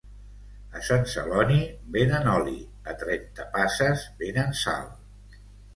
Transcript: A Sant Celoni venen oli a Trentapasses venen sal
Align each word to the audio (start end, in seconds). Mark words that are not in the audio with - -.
A 0.79 0.81
Sant 0.87 1.05
Celoni 1.11 1.59
venen 1.97 2.31
oli 2.33 2.57
a 2.95 2.99
Trentapasses 3.03 4.11
venen 4.25 4.61
sal 4.67 4.93